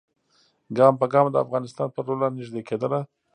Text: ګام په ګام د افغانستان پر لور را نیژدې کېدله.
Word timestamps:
ګام 0.77 0.93
په 1.01 1.05
ګام 1.13 1.25
د 1.31 1.35
افغانستان 1.45 1.87
پر 1.95 2.03
لور 2.07 2.17
را 2.21 2.27
نیژدې 2.37 2.61
کېدله. 2.69 2.99